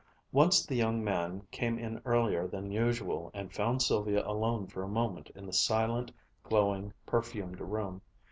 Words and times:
Once 0.31 0.65
the 0.65 0.73
young 0.73 1.03
man 1.03 1.45
came 1.51 1.77
in 1.77 2.01
earlier 2.05 2.47
than 2.47 2.71
usual 2.71 3.29
and 3.35 3.53
found 3.53 3.83
Sylvia 3.83 4.23
alone 4.27 4.65
for 4.65 4.81
a 4.81 4.87
moment 4.87 5.29
in 5.35 5.45
the 5.45 5.53
silent, 5.53 6.11
glowing, 6.41 6.91
perfumed 7.05 7.59
room. 7.61 8.01